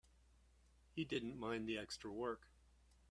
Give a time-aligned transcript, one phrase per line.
[0.95, 2.47] He didn't mind the extra work.